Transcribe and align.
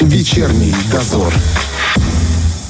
Вечерний 0.00 0.72
дозор. 0.92 1.32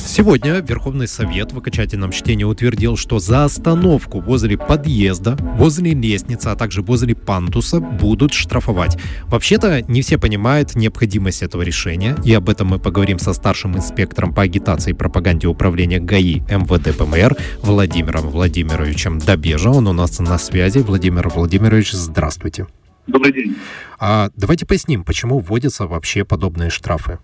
Сегодня 0.06 0.54
Верховный 0.60 1.06
Совет 1.06 1.52
в 1.52 1.58
окончательном 1.58 2.10
чтении 2.10 2.44
утвердил, 2.44 2.96
что 2.96 3.18
за 3.18 3.44
остановку 3.44 4.20
возле 4.20 4.56
подъезда, 4.56 5.36
возле 5.56 5.92
лестницы, 5.92 6.48
а 6.48 6.56
также 6.56 6.80
возле 6.80 7.14
пантуса 7.14 7.80
будут 7.80 8.32
штрафовать. 8.32 8.96
Вообще-то 9.26 9.82
не 9.82 10.00
все 10.00 10.16
понимают 10.16 10.74
необходимость 10.74 11.42
этого 11.42 11.60
решения, 11.60 12.16
и 12.24 12.32
об 12.32 12.48
этом 12.48 12.68
мы 12.68 12.78
поговорим 12.78 13.18
со 13.18 13.34
старшим 13.34 13.76
инспектором 13.76 14.32
по 14.32 14.42
агитации 14.42 14.90
и 14.90 14.94
пропаганде 14.94 15.48
управления 15.48 16.00
ГАИ 16.00 16.40
МВД 16.48 16.96
ПМР 16.96 17.36
Владимиром 17.60 18.30
Владимировичем 18.30 19.18
Добежа. 19.18 19.70
Он 19.70 19.86
у 19.86 19.92
нас 19.92 20.18
на 20.18 20.38
связи. 20.38 20.78
Владимир 20.78 21.28
Владимирович, 21.28 21.92
здравствуйте. 21.92 22.66
Добрый 23.08 23.32
день. 23.32 23.56
А 23.98 24.28
давайте 24.36 24.66
поясним, 24.66 25.02
почему 25.02 25.38
вводятся 25.40 25.86
вообще 25.86 26.24
подобные 26.24 26.68
штрафы. 26.68 27.18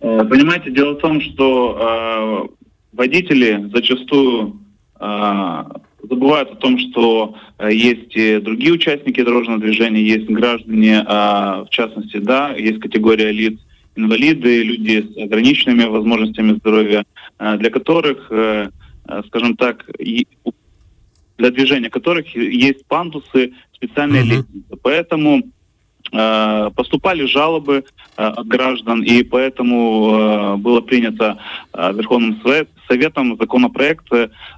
Э, 0.00 0.24
понимаете, 0.24 0.70
дело 0.70 0.94
в 0.94 1.00
том, 1.00 1.20
что 1.20 2.48
э, 2.50 2.96
водители 2.96 3.70
зачастую 3.72 4.60
э, 4.98 5.64
забывают 6.08 6.52
о 6.52 6.56
том, 6.56 6.78
что 6.78 7.36
э, 7.58 7.70
есть 7.70 8.16
и 8.16 8.38
другие 8.38 8.72
участники 8.72 9.22
дорожного 9.22 9.60
движения, 9.60 10.02
есть 10.02 10.28
граждане, 10.30 11.04
э, 11.06 11.06
в 11.06 11.68
частности, 11.70 12.16
да, 12.16 12.54
есть 12.54 12.80
категория 12.80 13.30
лиц 13.30 13.60
инвалиды, 13.96 14.62
люди 14.62 15.06
с 15.12 15.22
ограниченными 15.22 15.84
возможностями 15.84 16.54
здоровья, 16.54 17.04
э, 17.38 17.58
для 17.58 17.70
которых, 17.70 18.26
э, 18.30 18.70
э 19.06 19.22
скажем 19.26 19.54
так, 19.56 19.84
и, 19.98 20.26
для 21.36 21.50
движения 21.50 21.90
которых 21.90 22.34
есть 22.34 22.86
пандусы, 22.86 23.52
специальные 23.82 24.22
uh-huh. 24.22 24.26
лестницы. 24.26 24.76
Поэтому 24.82 25.42
Э, 26.12 26.70
поступали 26.74 27.24
жалобы 27.26 27.84
э, 28.16 28.22
от 28.22 28.46
граждан, 28.48 29.02
и 29.02 29.22
поэтому 29.22 30.10
э, 30.10 30.56
было 30.56 30.80
принято 30.80 31.38
Верховным 31.72 32.42
Советом 32.88 33.36
законопроект 33.38 34.06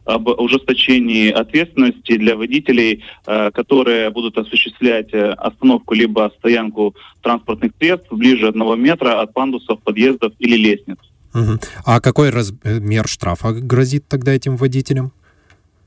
об 0.06 0.28
ужесточении 0.28 1.30
ответственности 1.30 2.16
для 2.16 2.36
водителей, 2.36 3.05
которые 3.27 4.08
будут 4.08 4.38
осуществлять 4.38 5.12
остановку 5.12 5.92
либо 5.92 6.33
стоянку 6.39 6.94
транспортных 7.20 7.72
средств 7.78 8.11
ближе 8.11 8.48
одного 8.48 8.74
метра 8.77 9.20
от 9.20 9.34
пандусов, 9.34 9.83
подъездов 9.83 10.33
или 10.39 10.56
лестниц. 10.56 10.96
Угу. 11.34 11.58
А 11.84 12.00
какой 12.00 12.30
размер 12.30 13.06
штрафа 13.06 13.52
грозит 13.52 14.08
тогда 14.08 14.33
этим 14.33 14.56
водителям? 14.56 15.12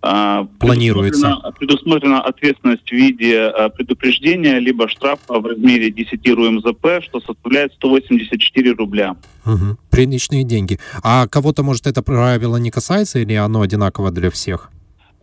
А, 0.08 0.48
планируется? 0.60 1.28
Предусмотрена, 1.28 1.52
предусмотрена 1.58 2.22
ответственность 2.22 2.88
в 2.88 2.92
виде 2.92 3.40
а, 3.40 3.70
предупреждения 3.70 4.60
либо 4.60 4.88
штрафа 4.88 5.40
в 5.40 5.46
размере 5.48 5.90
10 5.90 6.28
РУМЗП, 6.30 7.02
что 7.02 7.22
составляет 7.22 7.74
184 7.74 8.74
рубля. 8.74 9.16
Угу. 9.48 9.78
Приличные 9.90 10.44
деньги. 10.44 10.80
А 11.02 11.28
кого-то, 11.28 11.64
может, 11.64 11.88
это 11.88 12.04
правило 12.04 12.58
не 12.58 12.70
касается 12.70 13.18
или 13.18 13.34
оно 13.34 13.62
одинаково 13.62 14.12
для 14.12 14.30
всех? 14.30 14.70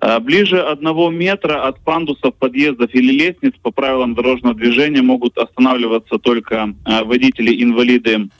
А, 0.00 0.19
ближе 0.19 0.58
одного 0.58 1.11
метра 1.11 1.69
от 1.69 1.78
пандусов, 1.78 2.34
подъездов 2.34 2.92
или 2.92 3.12
лестниц 3.12 3.52
по 3.62 3.70
правилам 3.70 4.17
дорожного 4.17 4.56
движения 4.56 5.02
могут 5.02 5.39
останавливаться 5.39 6.19
только 6.19 6.74
водители-инвалиды 6.84 8.30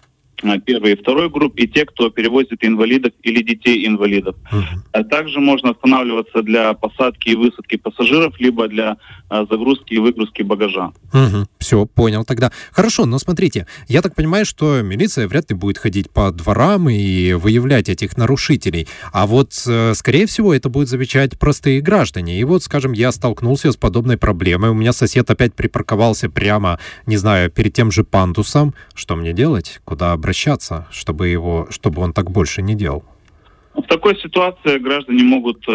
первой 0.59 0.93
и 0.93 0.97
второй 0.97 1.31
групп, 1.31 1.57
и 1.57 1.67
те, 1.67 1.85
кто 1.85 2.11
перевозит 2.11 2.65
инвалидов 2.65 3.13
или 3.23 3.43
детей 3.43 3.87
инвалидов. 3.87 4.37
Uh-huh. 4.53 4.63
А 4.93 5.05
также 5.05 5.41
можно 5.41 5.71
останавливаться 5.71 6.43
для 6.43 6.73
посадки 6.75 7.31
и 7.31 7.37
высадки 7.37 7.77
пассажиров, 7.77 8.39
либо 8.41 8.69
для 8.69 8.97
а, 9.29 9.47
загрузки 9.47 9.95
и 9.95 9.99
выгрузки 9.99 10.43
багажа. 10.43 10.93
Uh-huh. 11.13 11.47
Все, 11.59 11.87
понял 11.87 12.25
тогда. 12.25 12.51
Хорошо, 12.73 13.07
но 13.07 13.19
смотрите, 13.19 13.67
я 13.89 14.03
так 14.03 14.15
понимаю, 14.15 14.45
что 14.45 14.83
милиция 14.83 15.29
вряд 15.29 15.51
ли 15.51 15.57
будет 15.57 15.79
ходить 15.79 16.11
по 16.11 16.31
дворам 16.31 16.89
и 16.89 17.33
выявлять 17.35 17.89
этих 17.89 18.17
нарушителей. 18.17 18.89
А 19.13 19.27
вот, 19.27 19.53
э, 19.67 19.95
скорее 19.95 20.27
всего, 20.27 20.53
это 20.55 20.69
будут 20.69 20.89
замечать 20.89 21.39
простые 21.39 21.81
граждане. 21.81 22.41
И 22.41 22.45
вот, 22.45 22.63
скажем, 22.63 22.93
я 22.93 23.13
столкнулся 23.13 23.73
с 23.73 23.77
подобной 23.77 24.19
проблемой. 24.19 24.71
У 24.71 24.75
меня 24.75 24.93
сосед 24.93 25.31
опять 25.31 25.55
припарковался 25.55 26.29
прямо, 26.29 26.79
не 27.07 27.17
знаю, 27.17 27.51
перед 27.51 27.73
тем 27.73 27.91
же 27.91 28.05
пандусом. 28.05 28.75
Что 28.95 29.17
мне 29.17 29.33
делать? 29.33 29.81
Куда 29.85 30.13
обращаться? 30.13 30.32
Обращаться, 30.33 30.87
чтобы, 30.91 31.29
его, 31.29 31.67
чтобы 31.71 32.01
он 32.03 32.13
так 32.15 32.31
больше 32.31 32.63
не 32.63 32.75
делал? 32.75 33.05
В 33.75 33.83
такой 33.83 34.17
ситуации 34.17 34.79
граждане 34.79 35.23
могут 35.23 35.69
э, 35.69 35.73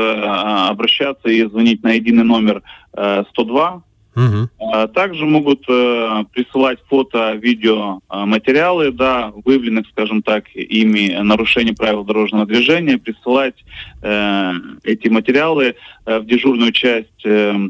обращаться 0.69 1.29
и 1.29 1.47
звонить 1.47 1.84
на 1.84 1.94
единый 1.94 2.23
номер 2.23 2.63
э, 2.94 3.23
102. 3.29 3.84
Угу. 4.16 4.50
А 4.59 4.88
также 4.88 5.25
могут 5.25 5.63
э, 5.69 6.23
присылать 6.34 6.79
фото, 6.90 7.34
видео, 7.34 8.00
э, 8.09 8.25
материалы, 8.25 8.91
да, 8.91 9.31
выявленных, 9.45 9.85
скажем 9.91 10.23
так, 10.23 10.45
ими 10.56 11.16
нарушений 11.22 11.74
правил 11.74 12.03
дорожного 12.03 12.47
движения, 12.47 12.97
присылать 12.97 13.63
э, 14.01 14.53
эти 14.84 15.07
материалы 15.09 15.75
э, 16.06 16.19
в 16.19 16.25
дежурную 16.25 16.72
часть 16.72 17.25
э, 17.25 17.69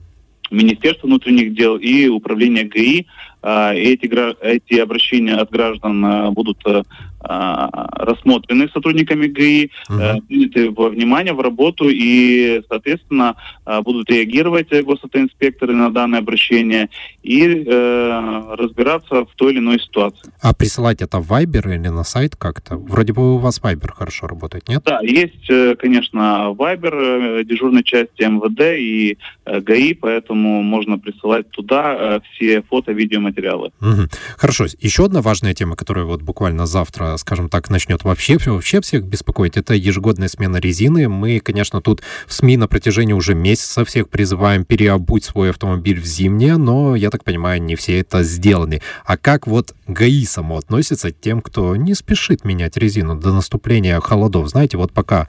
Министерства 0.51 1.07
внутренних 1.07 1.53
дел 1.53 1.75
и 1.75 2.07
Управления 2.07 2.63
ГАИ 2.63 3.05
а, 3.36 3.36
эти, 3.47 4.09
эти 4.44 4.80
обращения 4.80 5.35
от 5.35 5.50
граждан 5.50 6.03
а, 6.06 6.31
будут 6.31 6.62
а, 6.66 7.88
рассмотрены 7.91 8.69
сотрудниками 8.69 9.28
ГАИ, 9.28 9.69
угу. 9.90 10.22
приняты 10.28 10.69
во 10.72 10.90
внимание, 10.90 11.34
в 11.34 11.41
работу, 11.41 11.90
и, 11.90 12.62
соответственно, 12.69 13.35
будут 13.84 14.09
реагировать 14.09 14.69
госавтоинспекторы 14.69 15.74
на 15.74 15.91
данное 15.91 16.19
обращение 16.19 16.90
и 17.24 17.44
э, 17.44 18.56
разбираться 18.56 19.25
в 19.25 19.30
той 19.35 19.52
или 19.52 19.59
иной 19.59 19.79
ситуации. 19.79 20.31
А 20.41 20.53
присылать 20.53 21.02
это 21.02 21.19
в 21.19 21.31
Viber 21.31 21.75
или 21.75 21.90
на 21.90 22.03
сайт 22.03 22.35
как-то? 22.35 22.78
Вроде 22.78 23.14
бы 23.14 23.35
у 23.35 23.38
вас 23.40 23.59
Viber 23.62 23.91
хорошо 23.91 24.28
работает, 24.28 24.69
нет? 24.69 24.84
Да, 24.85 25.00
есть, 25.02 25.50
э, 25.50 25.75
конечно, 25.75 26.53
Viber 26.58 27.44
дежурной 27.44 27.84
части 27.84 28.24
МВД 28.24 28.78
и 28.78 29.18
ГАИ, 29.46 29.96
поэтому 29.96 30.62
можно 30.62 30.97
присылать 31.00 31.50
туда 31.50 32.22
все 32.31 32.62
фото, 32.62 32.94
видео, 32.94 33.19
материалы. 33.19 33.36
Угу. 33.81 34.07
Хорошо. 34.37 34.65
Еще 34.79 35.05
одна 35.05 35.21
важная 35.21 35.53
тема, 35.53 35.75
которая 35.75 36.05
вот 36.05 36.21
буквально 36.21 36.65
завтра, 36.65 37.17
скажем 37.17 37.49
так, 37.49 37.69
начнет 37.69 38.03
вообще, 38.03 38.37
вообще 38.45 38.81
всех 38.81 39.03
беспокоить, 39.03 39.57
это 39.57 39.73
ежегодная 39.73 40.27
смена 40.27 40.57
резины. 40.57 41.07
Мы, 41.07 41.39
конечно, 41.39 41.81
тут 41.81 42.01
в 42.27 42.33
СМИ 42.33 42.57
на 42.57 42.67
протяжении 42.67 43.13
уже 43.13 43.35
месяца 43.35 43.85
всех 43.85 44.09
призываем 44.09 44.65
переобуть 44.65 45.23
свой 45.23 45.49
автомобиль 45.49 46.01
в 46.01 46.05
зимнее, 46.05 46.57
но, 46.57 46.95
я 46.95 47.09
так 47.09 47.23
понимаю, 47.23 47.61
не 47.61 47.75
все 47.75 47.99
это 47.99 48.23
сделаны. 48.23 48.81
А 49.05 49.17
как 49.17 49.47
вот 49.47 49.75
ГАИ 49.87 50.25
само 50.25 50.57
относится 50.57 51.11
тем, 51.11 51.41
кто 51.41 51.75
не 51.75 51.93
спешит 51.93 52.43
менять 52.43 52.77
резину 52.77 53.15
до 53.15 53.33
наступления 53.33 53.99
холодов? 53.99 54.49
Знаете, 54.49 54.77
вот 54.77 54.91
пока 54.91 55.27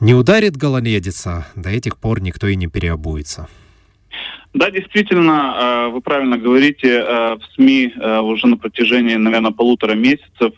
не 0.00 0.14
ударит 0.14 0.56
гололедица, 0.56 1.46
до 1.54 1.70
этих 1.70 1.96
пор 1.96 2.20
никто 2.20 2.46
и 2.48 2.56
не 2.56 2.66
переобуется. 2.66 3.48
Да, 4.54 4.70
действительно, 4.70 5.56
э, 5.58 5.88
вы 5.88 6.00
правильно 6.00 6.38
говорите, 6.38 6.88
э, 6.88 7.34
в 7.34 7.40
СМИ 7.54 7.92
э, 7.96 8.20
уже 8.20 8.46
на 8.46 8.56
протяжении, 8.56 9.16
наверное, 9.16 9.50
полутора 9.50 9.94
месяцев 9.94 10.52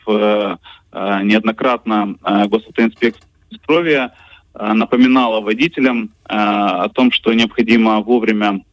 неоднократно 0.93 2.17
госавтоинспекция 2.47 4.13
напоминала 4.55 5.43
водителям 5.43 6.11
о 6.25 6.89
том, 6.89 7.13
что 7.13 7.35
необходимо 7.35 8.01
вовремя 8.01 8.65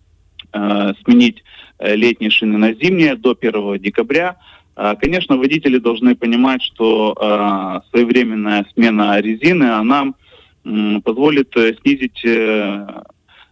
сменить 0.54 1.44
летние 1.82 2.30
шины 2.30 2.58
на 2.58 2.74
зимние 2.74 3.16
до 3.18 3.36
1 3.38 3.78
декабря. 3.80 4.38
Конечно, 5.02 5.36
водители 5.36 5.80
должны 5.80 6.16
понимать, 6.16 6.64
что 6.64 7.84
своевременная 7.90 8.66
смена 8.74 9.20
резины, 9.20 9.66
она 9.66 10.14
позволит 11.04 11.54
снизить 11.82 12.24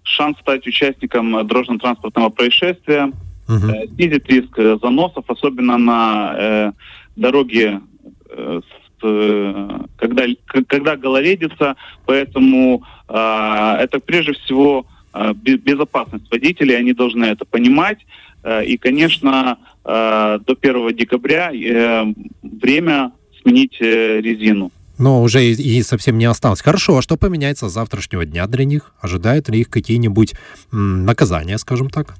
шанс 0.03 0.37
стать 0.39 0.67
участником 0.67 1.45
дорожно-транспортного 1.47 2.29
происшествия, 2.29 3.11
угу. 3.47 3.67
э, 3.67 3.87
снизит 3.95 4.27
риск 4.29 4.57
э, 4.57 4.77
заносов, 4.81 5.25
особенно 5.27 5.77
на 5.77 6.35
э, 6.37 6.71
дороге, 7.15 7.81
э, 8.29 8.61
с, 8.63 9.03
э, 9.03 9.79
когда, 9.97 10.23
когда 10.67 10.95
гололедица, 10.95 11.75
поэтому 12.05 12.83
э, 13.07 13.75
это 13.79 13.99
прежде 13.99 14.33
всего 14.33 14.85
э, 15.13 15.33
безопасность 15.33 16.29
водителей, 16.31 16.77
они 16.77 16.93
должны 16.93 17.25
это 17.25 17.45
понимать. 17.45 17.99
Э, 18.43 18.63
и, 18.63 18.77
конечно, 18.77 19.57
э, 19.83 20.39
до 20.45 20.57
1 20.59 20.95
декабря 20.95 21.51
э, 21.53 22.13
время 22.41 23.11
сменить 23.41 23.77
э, 23.79 24.21
резину 24.21 24.71
но 25.01 25.21
уже 25.21 25.43
и, 25.43 25.51
и 25.51 25.83
совсем 25.83 26.17
не 26.17 26.25
осталось. 26.25 26.61
Хорошо, 26.61 26.97
а 26.97 27.01
что 27.01 27.17
поменяется 27.17 27.67
с 27.67 27.73
завтрашнего 27.73 28.25
дня 28.25 28.47
для 28.47 28.63
них? 28.63 28.93
Ожидают 29.01 29.49
ли 29.49 29.59
их 29.59 29.69
какие-нибудь 29.69 30.35
м, 30.71 31.05
наказания, 31.05 31.57
скажем 31.57 31.89
так? 31.89 32.15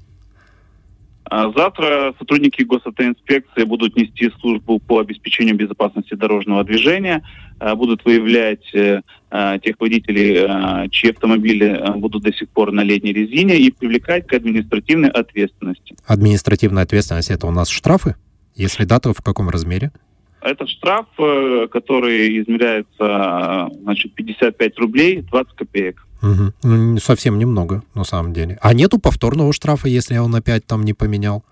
А 1.24 1.50
завтра 1.52 2.14
сотрудники 2.18 2.62
госавтоинспекции 2.62 3.64
будут 3.64 3.96
нести 3.96 4.30
службу 4.40 4.78
по 4.78 4.98
обеспечению 4.98 5.56
безопасности 5.56 6.14
дорожного 6.14 6.62
движения, 6.64 7.26
а, 7.58 7.74
будут 7.74 8.04
выявлять 8.04 8.74
э, 8.74 9.00
а, 9.30 9.58
тех 9.58 9.76
водителей, 9.78 10.90
чьи 10.90 11.10
автомобили 11.10 11.80
будут 11.96 12.24
до 12.24 12.34
сих 12.34 12.50
пор 12.50 12.72
на 12.72 12.82
летней 12.82 13.14
резине, 13.14 13.56
и 13.56 13.70
привлекать 13.70 14.26
к 14.26 14.34
административной 14.34 15.08
ответственности. 15.08 15.94
Административная 16.06 16.82
ответственность– 16.82 17.30
это 17.30 17.46
у 17.46 17.50
нас 17.50 17.68
штрафы? 17.68 18.16
Если 18.54 18.84
да, 18.84 19.00
то 19.00 19.14
в 19.14 19.22
каком 19.22 19.48
размере? 19.48 19.92
Это 20.42 20.66
штраф, 20.66 21.06
э, 21.18 21.68
который 21.70 22.40
измеряется, 22.42 23.70
значит, 23.82 24.14
55 24.14 24.78
рублей 24.78 25.22
20 25.22 25.52
копеек. 25.54 26.06
Угу. 26.22 26.52
Ну, 26.62 26.98
совсем 26.98 27.38
немного, 27.38 27.82
на 27.94 28.04
самом 28.04 28.32
деле. 28.32 28.58
А 28.60 28.74
нету 28.74 28.98
повторного 28.98 29.52
штрафа, 29.52 29.88
если 29.88 30.16
он 30.18 30.34
опять 30.34 30.66
там 30.66 30.84
не 30.84 30.94
поменял? 30.94 31.44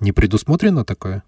Не 0.00 0.12
предусмотрено 0.12 0.84
такое? 0.84 1.22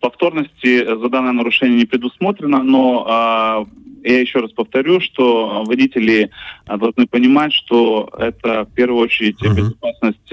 Повторности 0.00 0.84
за 0.84 1.08
данное 1.08 1.32
нарушение 1.32 1.78
не 1.78 1.86
предусмотрено, 1.86 2.62
но 2.62 3.04
а, 3.08 3.66
я 4.04 4.20
еще 4.20 4.40
раз 4.40 4.52
повторю, 4.52 5.00
что 5.00 5.64
водители 5.66 6.30
должны 6.66 7.06
понимать, 7.06 7.52
что 7.52 8.08
это 8.16 8.64
в 8.64 8.74
первую 8.74 9.02
очередь 9.02 9.42
uh-huh. 9.42 9.54
безопасность 9.54 10.32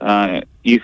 а, 0.00 0.42
их 0.64 0.82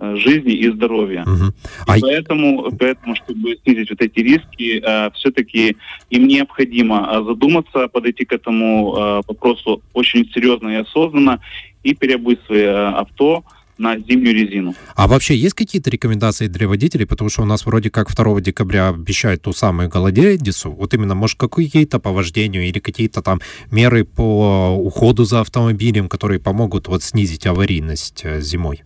жизни 0.00 0.52
и 0.52 0.70
здоровья. 0.70 1.24
И 1.26 1.52
а... 1.86 2.00
поэтому, 2.00 2.70
поэтому, 2.78 3.14
чтобы 3.16 3.56
снизить 3.62 3.90
вот 3.90 4.00
эти 4.00 4.20
риски, 4.20 4.82
э, 4.82 5.10
все-таки 5.14 5.76
им 6.10 6.26
необходимо 6.26 7.22
задуматься, 7.26 7.88
подойти 7.88 8.24
к 8.24 8.32
этому 8.32 8.94
э, 8.96 9.22
вопросу 9.28 9.82
очень 9.92 10.28
серьезно 10.32 10.68
и 10.68 10.76
осознанно 10.76 11.40
и 11.82 11.94
переобуть 11.94 12.40
свои 12.46 12.62
э, 12.62 12.88
авто 12.88 13.44
на 13.80 13.98
зимнюю 13.98 14.34
резину. 14.34 14.74
А 14.94 15.08
вообще 15.08 15.34
есть 15.34 15.54
какие-то 15.54 15.90
рекомендации 15.90 16.48
для 16.48 16.68
водителей? 16.68 17.06
Потому 17.06 17.30
что 17.30 17.42
у 17.42 17.46
нас 17.46 17.64
вроде 17.64 17.90
как 17.90 18.14
2 18.14 18.40
декабря 18.42 18.88
обещают 18.88 19.42
ту 19.42 19.52
самую 19.52 19.88
голодедицу. 19.88 20.70
Вот 20.70 20.92
именно, 20.92 21.14
может, 21.14 21.38
какие-то 21.38 21.98
по 21.98 22.12
вождению 22.12 22.68
или 22.68 22.78
какие-то 22.78 23.22
там 23.22 23.40
меры 23.70 24.04
по 24.04 24.76
уходу 24.76 25.24
за 25.24 25.40
автомобилем, 25.40 26.08
которые 26.08 26.40
помогут 26.40 26.88
вот 26.88 27.02
снизить 27.02 27.46
аварийность 27.46 28.20
э, 28.24 28.40
зимой? 28.42 28.82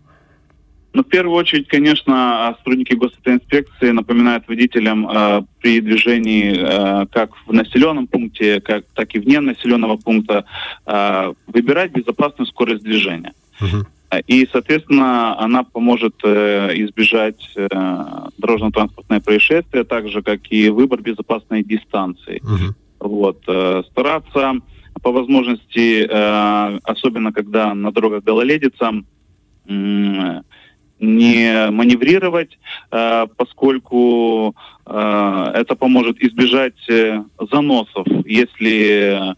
Ну, 0.94 1.02
в 1.02 1.08
первую 1.08 1.36
очередь, 1.36 1.66
конечно, 1.66 2.54
сотрудники 2.58 2.94
госавтоинспекции 2.94 3.90
напоминают 3.90 4.46
водителям 4.46 5.08
э, 5.08 5.42
при 5.60 5.80
движении 5.80 6.54
э, 6.56 7.06
как 7.10 7.30
в 7.46 7.52
населенном 7.52 8.06
пункте, 8.06 8.60
как, 8.60 8.84
так 8.94 9.12
и 9.16 9.18
вне 9.18 9.40
населенного 9.40 9.96
пункта 9.96 10.44
э, 10.86 11.32
выбирать 11.48 11.90
безопасную 11.90 12.46
скорость 12.46 12.84
движения. 12.84 13.32
И, 14.28 14.48
соответственно, 14.52 15.36
она 15.40 15.64
поможет 15.64 16.14
э, 16.22 16.70
избежать 16.84 17.50
э, 17.56 17.66
дорожно-транспортное 18.38 19.18
происшествие, 19.18 19.82
так 19.82 20.08
же, 20.08 20.22
как 20.22 20.40
и 20.50 20.68
выбор 20.68 21.00
безопасной 21.00 21.64
дистанции. 21.64 22.40
Угу. 22.44 23.08
Вот, 23.08 23.42
э, 23.48 23.82
стараться 23.90 24.52
по 25.02 25.10
возможности, 25.10 26.06
э, 26.08 26.78
особенно 26.84 27.32
когда 27.32 27.74
на 27.74 27.90
дорогах 27.90 28.22
гололедица, 28.22 28.92
э, 29.68 30.40
не 31.04 31.70
маневрировать, 31.70 32.58
э, 32.90 33.26
поскольку 33.36 34.54
э, 34.86 35.50
это 35.54 35.74
поможет 35.74 36.20
избежать 36.22 36.88
э, 36.88 37.22
заносов, 37.50 38.06
если 38.24 39.34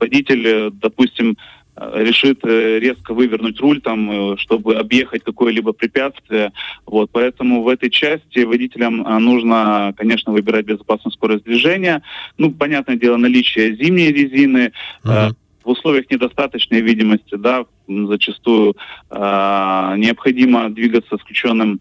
водитель, 0.00 0.70
допустим, 0.72 1.36
решит 1.76 2.44
резко 2.44 3.14
вывернуть 3.14 3.60
руль, 3.60 3.80
там, 3.80 4.36
чтобы 4.36 4.74
объехать 4.74 5.22
какое-либо 5.22 5.72
препятствие. 5.72 6.52
Вот, 6.84 7.10
поэтому 7.12 7.62
в 7.62 7.68
этой 7.68 7.88
части 7.88 8.40
водителям 8.40 9.02
нужно, 9.22 9.94
конечно, 9.96 10.32
выбирать 10.32 10.66
безопасную 10.66 11.12
скорость 11.12 11.44
движения. 11.44 12.02
Ну, 12.38 12.50
понятное 12.50 12.96
дело, 12.96 13.18
наличие 13.18 13.76
зимней 13.76 14.10
резины. 14.10 14.72
Uh-huh. 15.04 15.32
В 15.68 15.72
условиях 15.72 16.10
недостаточной 16.10 16.80
видимости, 16.80 17.34
да, 17.34 17.66
зачастую 17.86 18.74
э, 19.10 19.94
необходимо 19.98 20.70
двигаться 20.70 21.18
с 21.18 21.20
включенным 21.20 21.80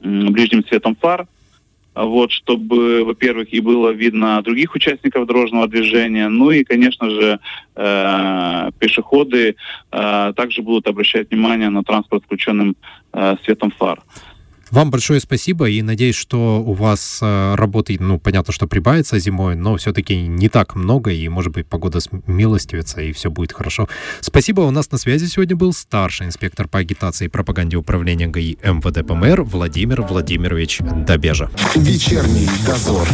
ближним 0.00 0.66
светом 0.66 0.96
фар, 0.96 1.28
вот, 1.94 2.32
чтобы, 2.32 3.04
во-первых, 3.04 3.52
и 3.52 3.60
было 3.60 3.90
видно 3.90 4.42
других 4.42 4.74
участников 4.74 5.28
дорожного 5.28 5.68
движения, 5.68 6.28
ну 6.28 6.50
и, 6.50 6.64
конечно 6.64 7.08
же, 7.08 7.38
э, 7.76 8.70
пешеходы 8.80 9.54
э, 9.92 10.32
также 10.34 10.62
будут 10.62 10.88
обращать 10.88 11.30
внимание 11.30 11.68
на 11.68 11.84
транспорт 11.84 12.24
с 12.24 12.26
включенным 12.26 12.74
э, 13.12 13.36
светом 13.44 13.70
фар. 13.70 14.02
Вам 14.70 14.90
большое 14.90 15.20
спасибо 15.20 15.68
и 15.68 15.82
надеюсь, 15.82 16.14
что 16.14 16.62
у 16.62 16.74
вас 16.74 17.18
э, 17.22 17.54
работы, 17.56 17.96
ну, 17.98 18.18
понятно, 18.18 18.52
что 18.52 18.66
прибавится 18.66 19.18
зимой, 19.18 19.56
но 19.56 19.76
все-таки 19.76 20.16
не 20.16 20.48
так 20.48 20.76
много, 20.76 21.10
и, 21.10 21.28
может 21.28 21.52
быть, 21.52 21.66
погода 21.66 22.00
смилостивится, 22.00 23.00
и 23.00 23.12
все 23.12 23.30
будет 23.30 23.52
хорошо. 23.52 23.88
Спасибо. 24.20 24.60
У 24.62 24.70
нас 24.70 24.90
на 24.92 24.98
связи 24.98 25.26
сегодня 25.26 25.56
был 25.56 25.72
старший 25.72 26.26
инспектор 26.26 26.68
по 26.68 26.78
агитации 26.78 27.24
и 27.24 27.28
пропаганде 27.28 27.76
управления 27.76 28.28
ГАИ 28.28 28.56
МВД 28.62 29.06
ПМР 29.06 29.42
Владимир 29.42 30.02
Владимирович 30.02 30.78
Добежа. 30.80 31.50
Вечерний 31.74 32.48
дозор. 32.64 33.08